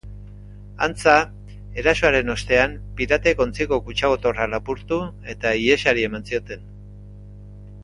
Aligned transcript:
Antza, 0.85 1.13
erasoaren 1.81 2.33
ostean 2.35 2.73
piratek 3.01 3.45
ontziko 3.45 3.79
kutxa 3.91 4.11
gotorra 4.15 4.49
lapurtu 4.55 5.01
eta 5.37 5.55
ihesari 5.69 6.09
eman 6.11 6.29
zioten. 6.33 6.67